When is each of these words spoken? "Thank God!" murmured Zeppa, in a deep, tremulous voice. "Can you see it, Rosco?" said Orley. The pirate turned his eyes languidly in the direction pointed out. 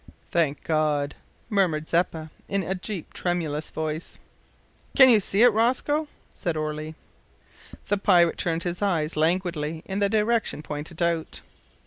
"Thank 0.31 0.63
God!" 0.63 1.13
murmured 1.47 1.87
Zeppa, 1.87 2.31
in 2.49 2.63
a 2.63 2.73
deep, 2.73 3.13
tremulous 3.13 3.69
voice. 3.69 4.17
"Can 4.97 5.11
you 5.11 5.19
see 5.19 5.43
it, 5.43 5.53
Rosco?" 5.53 6.07
said 6.33 6.57
Orley. 6.57 6.95
The 7.87 7.99
pirate 7.99 8.39
turned 8.39 8.63
his 8.63 8.81
eyes 8.81 9.15
languidly 9.15 9.83
in 9.85 9.99
the 9.99 10.09
direction 10.09 10.63
pointed 10.63 11.03
out. 11.03 11.41